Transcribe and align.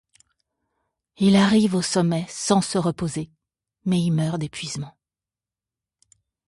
Il 1.17 1.35
arrive 1.35 1.75
au 1.75 1.83
sommet 1.83 2.25
sans 2.27 2.61
se 2.61 2.79
reposer, 2.79 3.29
mais 3.85 3.99
y 4.01 4.09
meurt 4.09 4.39
d'épuisement. 4.39 4.97